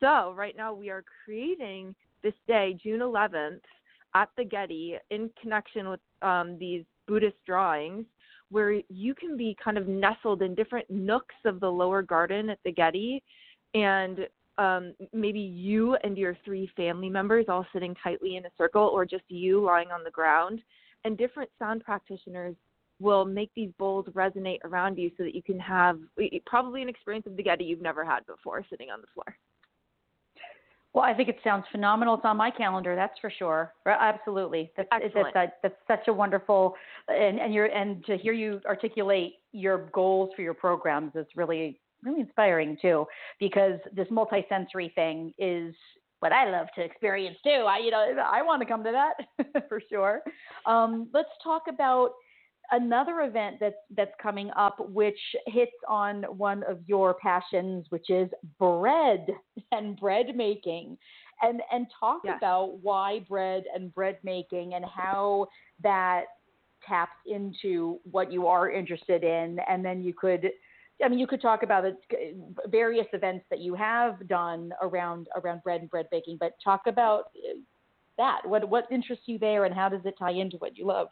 [0.01, 3.61] So right now we are creating this day, June 11th,
[4.13, 8.05] at the Getty, in connection with um, these Buddhist drawings
[8.49, 12.59] where you can be kind of nestled in different nooks of the lower garden at
[12.63, 13.23] the Getty
[13.73, 14.19] and
[14.57, 19.05] um, maybe you and your three family members all sitting tightly in a circle or
[19.05, 20.61] just you lying on the ground
[21.07, 22.55] and different sound practitioners
[22.99, 25.99] will make these bowls resonate around you so that you can have
[26.45, 29.35] probably an experience of the Getty you've never had before sitting on the floor.
[30.93, 32.15] Well, I think it sounds phenomenal.
[32.15, 33.73] It's on my calendar, that's for sure.
[33.85, 35.33] Absolutely, that's Excellent.
[35.33, 36.73] that's, that's such a wonderful,
[37.07, 42.21] and and and to hear you articulate your goals for your programs is really really
[42.21, 43.05] inspiring too.
[43.39, 45.75] Because this multisensory thing is
[46.19, 47.65] what I love to experience too.
[47.67, 50.21] I you know I want to come to that for sure.
[50.65, 52.11] Um, let's talk about
[52.71, 58.29] another event that's that's coming up which hits on one of your passions which is
[58.59, 59.25] bread
[59.71, 60.97] and bread making
[61.41, 62.35] and and talk yes.
[62.37, 65.47] about why bread and bread making and how
[65.81, 66.25] that
[66.87, 70.49] taps into what you are interested in and then you could
[71.03, 71.97] I mean, you could talk about it,
[72.67, 77.31] various events that you have done around around bread and bread baking, but talk about
[78.17, 78.41] that.
[78.43, 81.07] What what interests you there, and how does it tie into what you love?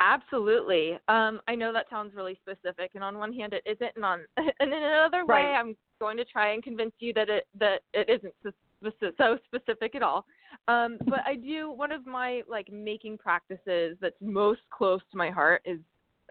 [0.00, 0.98] Absolutely.
[1.08, 4.20] Um, I know that sounds really specific, and on one hand, it isn't, and on
[4.36, 5.54] and in another way, right.
[5.54, 9.94] I'm going to try and convince you that it that it isn't so, so specific
[9.94, 10.24] at all.
[10.68, 15.30] Um, but I do one of my like making practices that's most close to my
[15.30, 15.78] heart is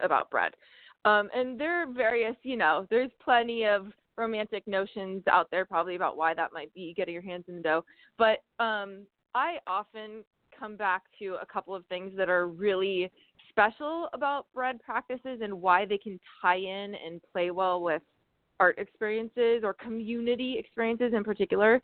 [0.01, 0.53] about bread,
[1.05, 5.95] um, and there are various, you know, there's plenty of romantic notions out there probably
[5.95, 7.85] about why that might be getting your hands in the dough,
[8.17, 10.23] but um, I often
[10.57, 13.09] come back to a couple of things that are really
[13.49, 18.01] special about bread practices and why they can tie in and play well with
[18.59, 21.81] art experiences or community experiences in particular.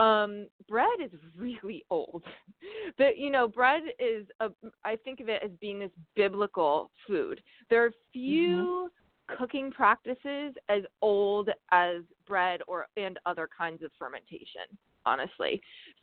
[0.00, 2.22] Um, bread is really old.
[2.98, 4.50] but you know, bread is a
[4.84, 7.40] I think of it as being this biblical food.
[7.70, 8.90] There are few
[9.28, 9.36] mm-hmm.
[9.36, 15.60] cooking practices as old as bread or and other kinds of fermentation honestly.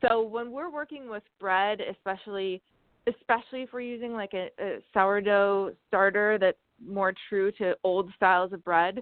[0.07, 2.61] So when we're working with bread, especially
[3.07, 8.53] especially if we're using like a, a sourdough starter that's more true to old styles
[8.53, 9.01] of bread,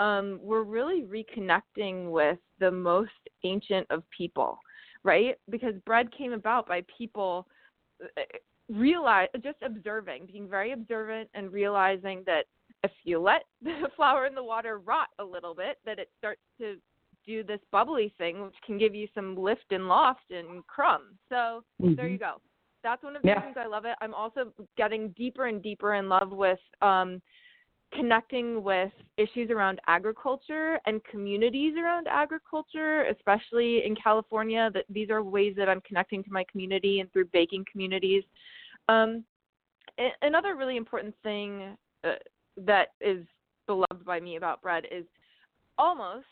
[0.00, 3.10] um, we're really reconnecting with the most
[3.44, 4.58] ancient of people,
[5.02, 5.36] right?
[5.50, 7.46] Because bread came about by people
[8.02, 8.22] uh,
[8.68, 12.44] realize just observing, being very observant and realizing that
[12.82, 16.42] if you let the flour in the water rot a little bit, that it starts
[16.58, 16.76] to
[17.26, 21.16] do this bubbly thing, which can give you some lift and loft and crumb.
[21.28, 21.94] So mm-hmm.
[21.94, 22.34] there you go.
[22.82, 23.36] That's one of the yeah.
[23.36, 23.96] reasons I love it.
[24.02, 27.22] I'm also getting deeper and deeper in love with um,
[27.94, 34.70] connecting with issues around agriculture and communities around agriculture, especially in California.
[34.72, 38.24] That these are ways that I'm connecting to my community and through baking communities.
[38.88, 39.24] Um,
[40.22, 42.12] another really important thing uh,
[42.56, 43.24] that is
[43.66, 45.04] beloved by me about bread is
[45.78, 46.26] almost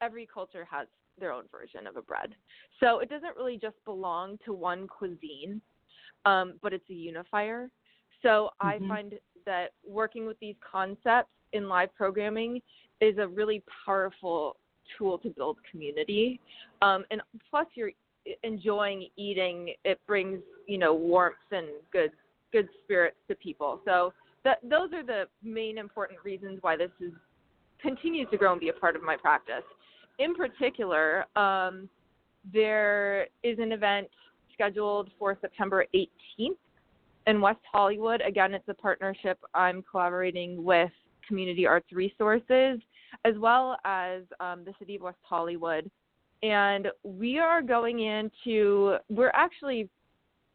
[0.00, 0.86] every culture has
[1.18, 2.34] their own version of a bread.
[2.80, 5.60] So it doesn't really just belong to one cuisine,
[6.24, 7.70] um, but it's a unifier.
[8.22, 8.66] So mm-hmm.
[8.66, 9.14] I find
[9.46, 12.60] that working with these concepts in live programming
[13.00, 14.56] is a really powerful
[14.96, 16.40] tool to build community.
[16.80, 17.90] Um, and plus, you're
[18.42, 19.74] enjoying eating.
[19.84, 22.10] It brings you know warmth and good
[22.52, 23.80] good spirits to people.
[23.84, 24.12] So
[24.44, 27.12] that those are the main important reasons why this is
[27.80, 29.64] continues to grow and be a part of my practice.
[30.18, 31.88] In particular, um,
[32.52, 34.08] there is an event
[34.52, 36.56] scheduled for September 18th
[37.26, 38.20] in West Hollywood.
[38.26, 39.38] Again, it's a partnership.
[39.54, 40.90] I'm collaborating with
[41.26, 42.80] Community Arts Resources
[43.24, 45.90] as well as um, the City of West Hollywood.
[46.42, 49.88] And we are going into, we're actually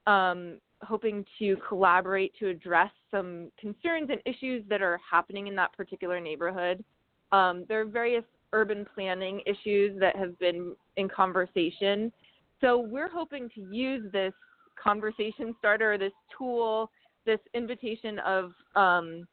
[0.05, 5.71] um, hoping to collaborate to address some concerns and issues that are happening in that
[5.73, 6.83] particular neighborhood.
[7.31, 12.11] Um, there are various urban planning issues that have been in conversation.
[12.61, 14.33] So we're hoping to use this
[14.81, 16.89] conversation starter, this tool,
[17.25, 19.27] this invitation of um,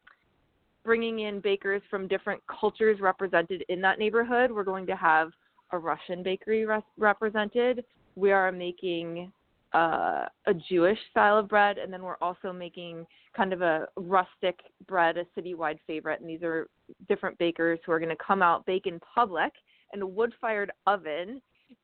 [0.84, 4.50] bringing in bakers from different cultures represented in that neighborhood.
[4.50, 5.30] We're going to have
[5.72, 7.84] a Russian bakery res- represented.
[8.16, 9.32] We are making
[9.74, 14.60] uh, a Jewish style of bread, and then we're also making kind of a rustic
[14.86, 16.20] bread, a citywide favorite.
[16.20, 16.68] And these are
[17.08, 19.52] different bakers who are going to come out, bake in public
[19.92, 21.40] in a wood fired oven.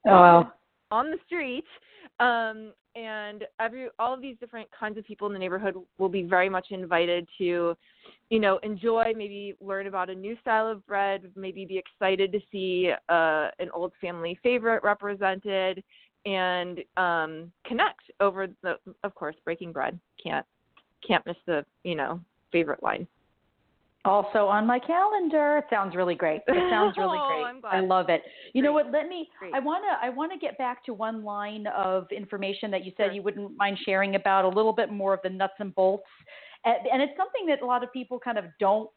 [0.07, 0.53] Oh, wow.
[0.91, 1.65] On the street,
[2.19, 6.23] um, and every all of these different kinds of people in the neighborhood will be
[6.23, 7.77] very much invited to,
[8.31, 12.41] you know, enjoy, maybe learn about a new style of bread, maybe be excited to
[12.51, 15.83] see uh, an old family favorite represented,
[16.27, 18.75] and um, connect over the,
[19.05, 19.99] of course, breaking bread.
[20.23, 20.47] Can't
[21.07, 23.07] can't miss the you know favorite line.
[24.05, 25.59] Also on my calendar.
[25.59, 26.41] It sounds really great.
[26.47, 27.71] It sounds really oh, great.
[27.71, 28.23] I love it.
[28.55, 28.69] You Great.
[28.69, 28.91] know what?
[28.91, 29.29] Let me.
[29.39, 29.53] Great.
[29.55, 29.99] I wanna.
[30.03, 33.13] I wanna get back to one line of information that you said Sure.
[33.13, 36.09] you wouldn't mind sharing about a little bit more of the nuts and bolts.
[36.65, 38.91] And, it's something that a lot of people kind of don't.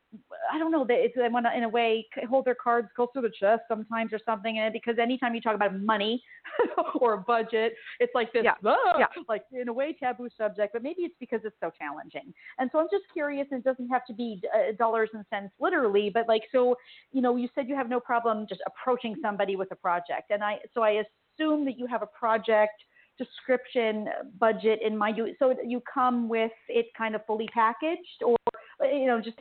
[0.51, 3.07] I don't know that it's, they want to, in a way, hold their cards close
[3.15, 4.59] to the chest sometimes or something.
[4.59, 6.21] And because anytime you talk about money
[6.95, 8.55] or a budget, it's like this, Yeah.
[8.65, 9.05] "Ah," Yeah.
[9.29, 10.73] like in a way, taboo subject.
[10.73, 12.33] But maybe it's because it's so challenging.
[12.59, 13.47] And so I'm just curious.
[13.51, 16.75] And it doesn't have to be uh, dollars and cents literally, but like so.
[17.11, 20.43] You know, you said you have no problem just approaching somebody with a project, and
[20.43, 21.03] I so I
[21.39, 22.73] assume that you have a project
[23.17, 24.07] description
[24.39, 25.17] budget in mind.
[25.17, 28.35] You so you come with it kind of fully packaged or
[28.81, 29.37] you know just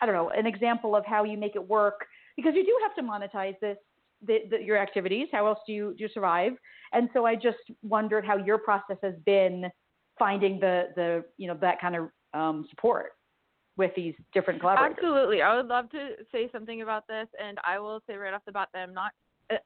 [0.00, 2.06] i don't know an example of how you make it work
[2.36, 3.76] because you do have to monetize this
[4.26, 5.28] the, the, your activities.
[5.32, 6.52] How else do you do you survive?
[6.92, 9.70] And so i just wondered how your process has been
[10.18, 13.12] finding the the you know that kind of um, support
[13.76, 14.96] with these different collaborators.
[14.98, 18.42] Absolutely, I would love to say something about this, and I will say right off
[18.46, 19.12] the bat that I'm not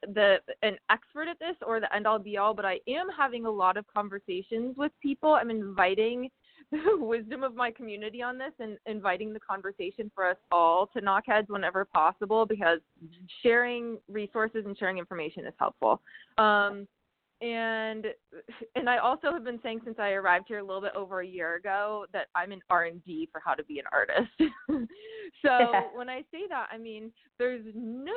[0.02, 3.46] the an expert at this or the end all be all, but I am having
[3.46, 5.34] a lot of conversations with people.
[5.34, 6.30] I'm inviting
[6.72, 11.00] the wisdom of my community on this and inviting the conversation for us all to
[11.00, 12.80] knock heads whenever possible because
[13.42, 16.00] sharing resources and sharing information is helpful.
[16.36, 16.86] Um,
[17.40, 18.06] and
[18.74, 21.26] and I also have been saying since I arrived here a little bit over a
[21.26, 24.30] year ago that I'm in R and D for how to be an artist.
[25.42, 28.12] so when I say that, I mean there's no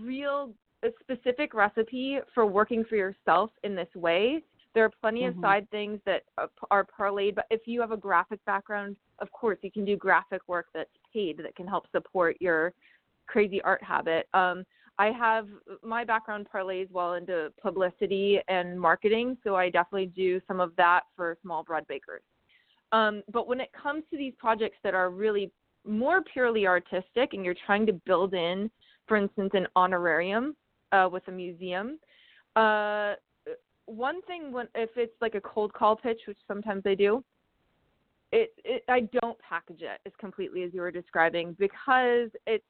[0.00, 0.52] real
[0.84, 4.42] uh, specific recipe for working for yourself in this way.
[4.74, 5.28] There are plenty Mhm.
[5.28, 9.30] of side things that are are parlayed, but if you have a graphic background, of
[9.30, 12.72] course you can do graphic work that's paid that can help support your
[13.26, 14.28] crazy art habit.
[14.34, 14.64] Um,
[14.98, 15.48] I have
[15.82, 21.02] my background parlays well into publicity and marketing, so I definitely do some of that
[21.16, 22.22] for small bread bakers.
[22.92, 25.50] Um, but when it comes to these projects that are really
[25.84, 28.70] more purely artistic and you're trying to build in,
[29.08, 30.54] for instance, an honorarium
[30.92, 31.98] uh, with a museum,
[32.54, 33.14] uh,
[33.86, 37.22] one thing when if it's like a cold call pitch, which sometimes I do,
[38.32, 42.64] it, it I don't package it as completely as you were describing because it's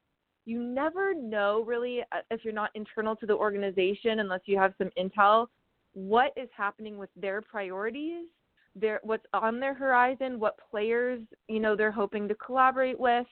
[0.47, 4.75] you never know really uh, if you're not internal to the organization unless you have
[4.79, 5.47] some intel
[5.95, 8.27] what is happening with their priorities
[8.75, 13.27] their what's on their horizon what players you know they're hoping to collaborate with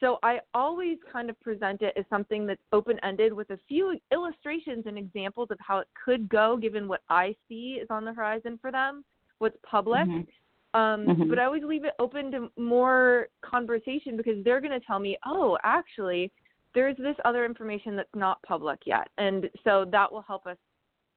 [0.00, 3.98] so i always kind of present it as something that's open ended with a few
[4.12, 8.12] illustrations and examples of how it could go given what i see is on the
[8.12, 9.04] horizon for them
[9.38, 10.26] what's public Mhm.
[10.74, 11.28] um, Mhm.
[11.28, 15.16] but I always leave it open to more conversation because they're going to tell me,
[15.24, 16.32] oh, actually,
[16.74, 20.56] there's this other information that's not public yet, and so that will help us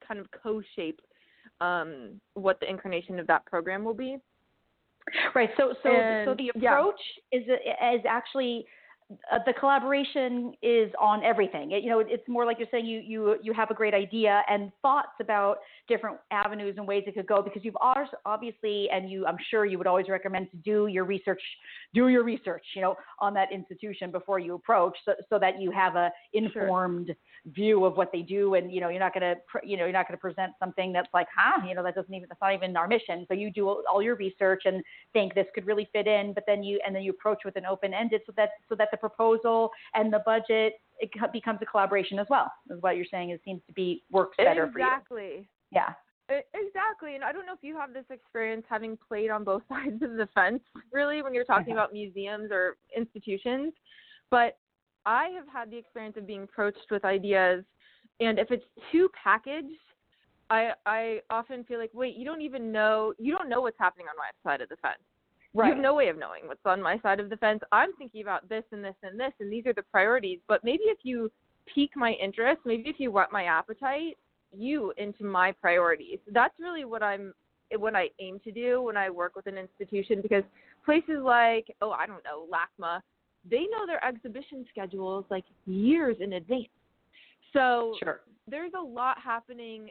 [0.07, 1.01] kind of co-shape
[1.61, 4.17] um, what the incarnation of that program will be.
[5.33, 5.49] Right.
[5.57, 6.77] So so so And- the yeah.
[6.77, 6.99] approach
[7.31, 8.65] is is actually
[9.31, 11.71] uh, the collaboration is on everything.
[11.71, 14.41] It, you know, it's more like you're saying you you you have a great idea
[14.49, 17.77] and thoughts about different avenues and ways it could go because you've
[18.25, 21.41] obviously and you I'm sure you would always recommend to do your research
[21.93, 25.71] do your research you know on that institution before you approach so, so that you
[25.71, 28.55] have a informed view of what they do.
[28.55, 31.09] And you know you're not going to you know you're not to present something that's
[31.13, 33.25] like huh you know that doesn't even that's not even our mission.
[33.29, 34.83] So you do all your research and
[35.13, 37.65] think this could really fit in but then you and then you approach with an
[37.65, 42.17] open ended so that so that the proposal and the budget it becomes a collaboration
[42.19, 42.51] as well.
[42.69, 43.29] Is what you're saying.
[43.29, 44.71] It seems to be works better exactly.
[44.73, 44.85] for you.
[44.85, 45.49] Exactly.
[45.71, 45.93] Yeah.
[46.53, 47.15] Exactly.
[47.15, 50.17] And I don't know if you have this experience having played on both sides of
[50.17, 51.73] the fence, really, when you're talking Mm-hmm.
[51.73, 53.73] about museums or institutions.
[54.29, 54.57] But
[55.05, 57.63] I have had the experience of being approached with ideas,
[58.19, 59.67] and if it's too packaged,
[60.49, 64.07] I I often feel like, wait, you don't even know you don't know what's happening
[64.09, 64.97] on my side of the fence.
[65.57, 65.69] Right.
[65.69, 67.61] You have no way of knowing what's on my side of the fence.
[67.71, 70.39] I'm thinking about this and this and this, and these are the priorities.
[70.47, 71.31] But maybe if you
[71.73, 74.17] pique my interest, maybe if you whet my appetite,
[74.55, 76.19] you into my priorities.
[76.31, 77.33] That's really what I'm
[77.75, 80.43] what I aim to do when I work with an institution because
[80.85, 83.01] places like oh I don't know LACMA,
[83.49, 86.67] they know their exhibition schedules like years in advance.
[87.51, 88.21] So Sure.
[88.47, 89.89] there's a lot happening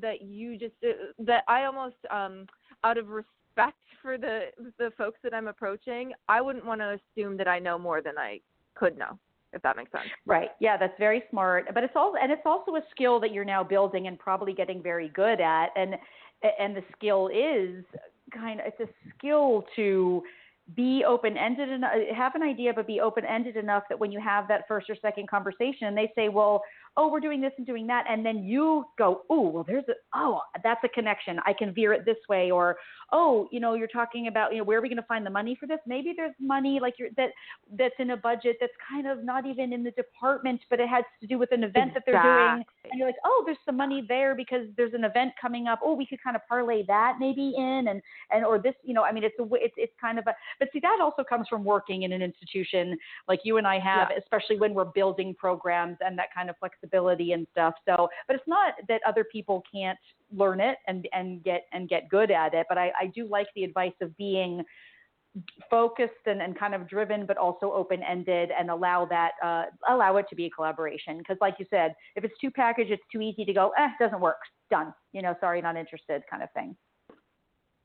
[0.00, 2.46] that you just uh, that I almost um
[2.84, 3.06] out of
[3.56, 4.46] respect for the
[4.78, 8.18] the folks that I'm approaching, I wouldn't want to assume that I know more than
[8.18, 8.40] I
[8.74, 9.18] could know,
[9.52, 10.08] if that makes sense.
[10.26, 10.50] Right.
[10.60, 11.66] Yeah, that's very smart.
[11.72, 14.82] But it's also and it's also a skill that you're now building and probably getting
[14.82, 15.68] very good at.
[15.76, 15.94] And
[16.58, 17.84] and the skill is
[18.32, 20.22] kind of it's a skill to
[20.74, 21.84] be open ended and
[22.16, 24.96] have an idea but be open ended enough that when you have that first or
[25.02, 26.62] second conversation and they say well
[26.96, 29.92] oh we're doing this and doing that and then you go oh well there's a
[30.14, 31.38] oh that's a connection.
[31.44, 32.76] I can veer it this way or
[33.12, 35.30] oh you know you're talking about you know where are we going to find the
[35.30, 35.78] money for this?
[35.86, 37.30] Maybe there's money like you're that
[37.78, 41.04] that's in a budget that's kind of not even in the department but it has
[41.20, 42.64] to do with an event that they're doing.
[42.90, 45.80] And you're like oh there's some money there because there's an event coming up.
[45.82, 48.00] Oh we could kind of parlay that maybe in and
[48.30, 50.68] and or this you know i mean it's a, it's it's kind of a but
[50.72, 52.96] see that also comes from working in an institution
[53.28, 54.18] like you and i have Yeah.
[54.18, 58.46] especially when we're building programs and that kind of flexibility and stuff so but it's
[58.48, 59.98] not that other people can't
[60.34, 63.46] learn it and and get and get good at it but i i do like
[63.54, 64.62] the advice of being
[65.68, 70.16] focused and, and kind of driven, but also open ended and allow that, uh, allow
[70.16, 71.18] it to be a collaboration.
[71.18, 74.20] Because, like you said, if it's too packaged, it's too easy to go, eh, doesn't
[74.20, 74.36] work,
[74.70, 74.94] done.
[75.12, 76.76] You know, sorry, not interested, kind of thing.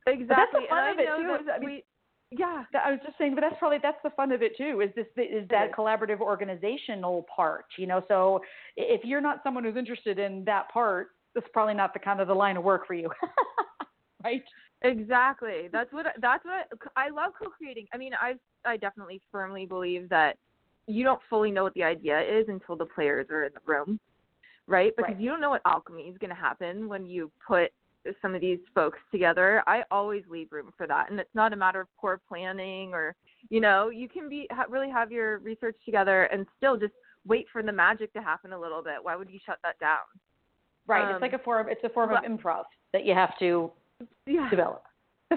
[0.06, 0.62] Exactly.
[0.70, 1.84] fun and of I it, know too, that I mean- we,
[2.32, 2.64] yeah.
[2.84, 4.82] I was just saying, but that's probably that's the fun of it too.
[4.82, 7.66] Is this is that collaborative organizational part?
[7.78, 8.42] You know, so
[8.78, 12.28] if you're not someone who's interested in that part, that's probably not the kind of
[12.28, 13.10] the line of work for you,
[14.24, 14.44] right?
[14.82, 15.70] Exactly.
[15.72, 17.88] That's what that's what I love co-creating.
[17.94, 20.38] I mean, I I definitely firmly believe that
[20.88, 24.00] you don't fully know what the idea is until the players are in the room,
[24.68, 24.94] right?
[24.96, 25.22] Because Right.
[25.22, 27.72] you don't know what alchemy is going to happen when you put
[28.22, 29.64] some of these folks together.
[29.68, 33.16] I always leave room for that, and it's not a matter of poor planning or
[33.50, 36.94] you know you can be ha- really have your research together and still just
[37.28, 38.96] wait for the magic to happen a little bit.
[39.02, 40.00] Why would you shut that down?
[40.88, 41.04] Right.
[41.06, 41.68] Um, it's like a form.
[41.70, 43.72] It's a form but- of improv that you have to
[44.26, 44.50] Yeah.
[44.50, 44.84] develop.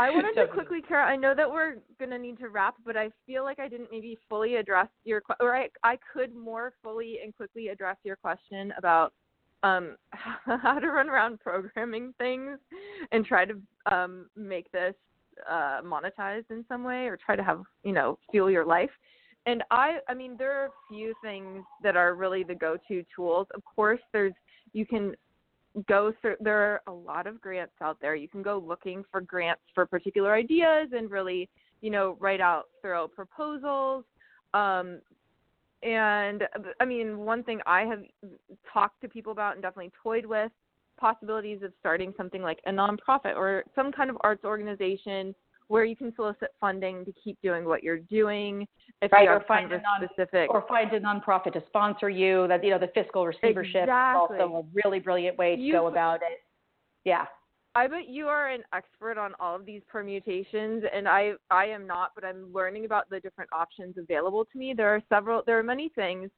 [0.00, 1.04] I wanted to quickly, Kara.
[1.04, 4.16] I know that we're gonna need to wrap, but I feel like I didn't maybe
[4.28, 9.12] fully address your or I I could more fully and quickly address your question about
[9.62, 12.58] um how to run around programming things
[13.12, 13.54] and try to
[13.90, 14.94] um make this
[15.48, 18.90] uh monetized in some way or try to have you know fuel your life.
[19.46, 23.46] And I I mean there are a few things that are really the go-to tools.
[23.54, 24.34] Of course, there's
[24.72, 25.14] you can
[25.86, 29.20] go through there are a lot of grants out there you can go looking for
[29.20, 31.48] grants for particular ideas and really
[31.82, 34.04] you know write out thorough proposals
[34.54, 35.00] um
[35.82, 38.02] and uh, i mean one thing i have
[38.72, 40.50] talked to people about and definitely toyed with
[40.98, 45.32] possibilities of starting something like a nonprofit or some kind of arts organization
[45.68, 48.66] where you can solicit funding to keep doing what you're doing
[49.02, 52.48] if Right, you or find a non- specific or find a nonprofit to sponsor you.
[52.48, 54.38] That you know the fiscal receivership Exactly.
[54.38, 56.40] is also a really brilliant way to You- go about it.
[57.04, 57.26] Yeah.
[57.78, 61.86] I bet you are an expert on all of these permutations, and I I am
[61.86, 64.74] not, but I'm learning about the different options available to me.
[64.76, 66.28] There are several, there are many things,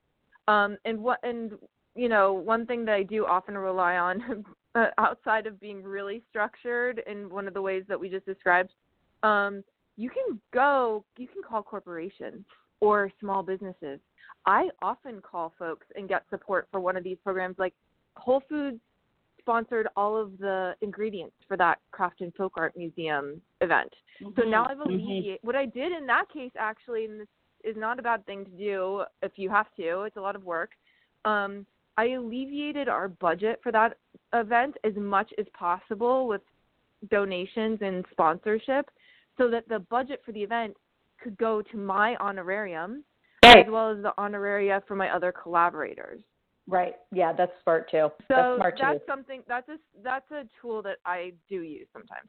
[0.48, 1.52] um, and what and
[1.94, 6.22] you know one thing that I do often rely on uh, outside of being really
[6.28, 8.74] structured in one of the ways that we just described,
[9.22, 9.64] um,
[9.96, 12.44] you can go, you can call corporations
[12.80, 13.98] or small businesses.
[14.44, 17.72] I often call folks and get support for one of these programs, like
[18.16, 18.80] Whole Foods
[19.50, 23.92] sponsored all of the ingredients for that craft and folk art museum event.
[24.36, 27.28] So now I've alleviated what I did in that case actually, and this
[27.64, 30.02] is not a bad thing to do if you have to.
[30.02, 30.70] It's a lot of work.
[31.24, 33.96] Um, I alleviated our budget for that
[34.32, 36.42] event as much as possible with
[37.10, 38.88] donations and sponsorship,
[39.36, 40.76] so that the budget for the event
[41.20, 43.04] could go to my honorarium
[43.42, 43.66] Right.
[43.66, 46.20] as well as the honoraria for my other collaborators.
[46.70, 46.94] Right.
[47.10, 48.08] Yeah, that's smart too.
[48.08, 49.04] So that's smart that's do.
[49.06, 52.28] something that's a that's a tool that I do use sometimes.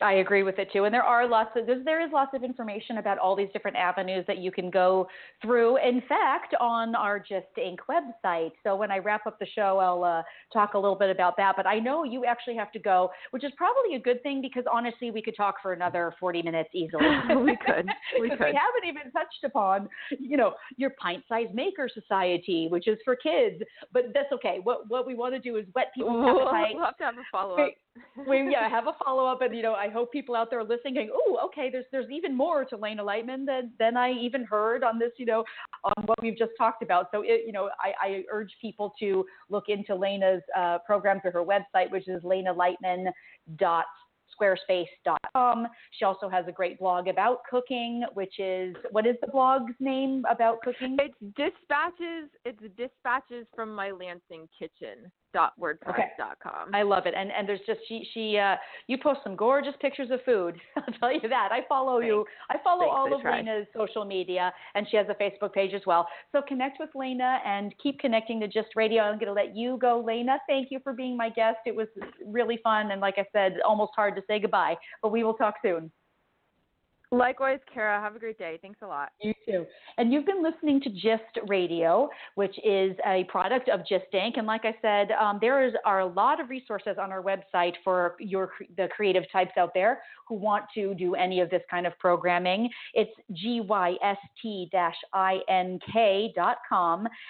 [0.00, 0.84] I agree with it too.
[0.84, 4.24] And there are lots of there is lots of information about all these different avenues
[4.26, 5.08] that you can go
[5.42, 5.76] through.
[5.78, 8.52] In fact, on our GYST Ink website.
[8.62, 10.22] So when I wrap up the show, I'll uh,
[10.52, 11.54] talk a little bit about that.
[11.56, 14.64] But I know you actually have to go, which is probably a good thing because
[14.70, 17.04] honestly, we could talk for another 40 minutes easily.
[17.42, 17.88] we could.
[18.20, 18.40] We could.
[18.40, 19.88] we haven't even touched upon,
[20.18, 23.62] you know, your pint-sized maker society, which is for kids.
[23.92, 24.58] But that's okay.
[24.62, 26.74] What what we want to do is wet people's appetite.
[26.74, 27.70] We'll have to have a follow-up.
[28.26, 30.64] We yeah have a follow up and you know I hope people out there are
[30.64, 34.44] listening going oh okay there's there's even more to Lena Lightman than than I even
[34.44, 35.44] heard on this you know
[35.84, 39.24] on what we've just talked about so it, you know I, I urge people to
[39.48, 43.06] look into Lena's uh, program through her website which is lenalightman
[43.56, 43.86] dot
[44.40, 45.66] squarespace.com.
[45.98, 50.24] She also has a great blog about cooking, which is what is the blog's name
[50.30, 50.96] about cooking?
[51.00, 52.30] It's dispatches.
[52.44, 56.74] It's dispatches from my Lansing kitchen dot wordpress.com.
[56.74, 57.14] I love it.
[57.16, 58.56] And and there's just she she uh
[58.86, 60.56] you post some gorgeous pictures of food.
[60.76, 61.50] I'll tell you that.
[61.52, 62.08] I follow Thanks.
[62.08, 62.24] you.
[62.50, 63.38] I follow Thanks, all of try.
[63.38, 66.06] Lena's social media and she has a Facebook page as well.
[66.32, 69.02] So connect with Lena and keep connecting to GYST Radio.
[69.02, 70.38] I'm going to let you go, Lena.
[70.48, 71.58] Thank you for being my guest.
[71.66, 71.88] It was
[72.24, 75.54] really fun and like I said, almost hard to say goodbye, but we will talk
[75.62, 75.90] soon.
[77.10, 77.98] Likewise, Kara.
[78.00, 78.58] Have a great day.
[78.60, 79.12] Thanks a lot.
[79.22, 79.64] You too.
[79.96, 84.34] And you've been listening to GYST Radio, which is a product of GYST Ink.
[84.36, 87.72] And like I said, um, there is, are a lot of resources on our website
[87.82, 91.86] for your the creative types out there who want to do any of this kind
[91.86, 92.68] of programming.
[92.92, 94.18] It's gyst-ink.com,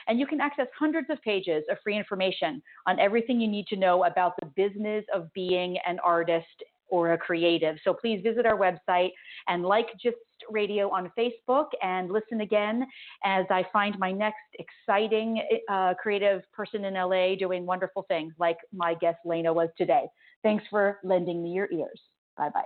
[0.09, 3.77] and you can access hundreds of pages of free information on everything you need to
[3.77, 7.77] know about the business of being an artist or a creative.
[7.85, 9.11] So please visit our website
[9.47, 10.13] and like GYST
[10.51, 12.87] Radio on Facebook and listen again
[13.25, 18.59] as I find my next exciting uh, creative person in LA doing wonderful things like
[18.73, 20.07] my guest Lena was today.
[20.43, 22.01] Thanks for lending me your ears.
[22.37, 22.63] Bye bye.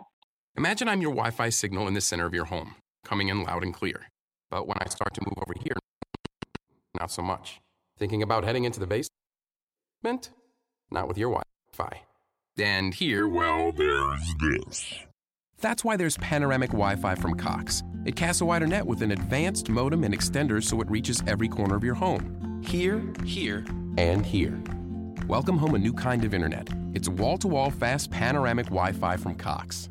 [0.57, 3.63] Imagine I'm your Wi Fi signal in the center of your home, coming in loud
[3.63, 4.09] and clear.
[4.51, 5.77] But when I start to move over here,
[7.01, 7.61] not so much.
[7.99, 10.31] Thinking about heading into the basement?
[10.91, 11.43] Not with your Wi
[11.73, 12.03] Fi.
[12.59, 14.95] And here, well, there's this.
[15.61, 17.83] That's why there's panoramic Wi Fi from Cox.
[18.05, 21.49] It casts a wider net with an advanced modem and extenders so it reaches every
[21.49, 22.61] corner of your home.
[22.63, 23.65] Here, here,
[23.97, 24.63] and here.
[25.27, 26.69] Welcome home a new kind of internet.
[26.93, 29.89] It's wall to wall fast panoramic Wi Fi from Cox.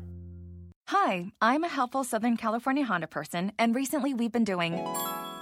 [0.88, 4.74] Hi, I'm a helpful Southern California Honda person, and recently we've been doing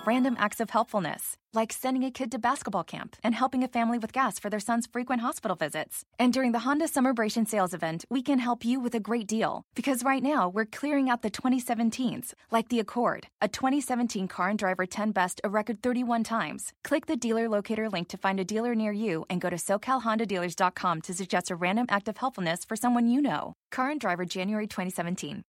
[0.06, 3.98] random acts of helpfulness, like sending a kid to basketball camp and helping a family
[3.98, 6.04] with gas for their son's frequent hospital visits.
[6.18, 9.62] And during the Honda Summerbration sales event, we can help you with a great deal.
[9.74, 14.58] Because right now, we're clearing out the 2017s, like the Accord, a 2017 car and
[14.58, 16.72] driver 10 best a record 31 times.
[16.82, 21.00] Click the dealer locator link to find a dealer near you and go to SoCalHondaDealers.com
[21.02, 23.54] to suggest a random act of helpfulness for someone you know.
[23.70, 25.44] Car and driver January 2017.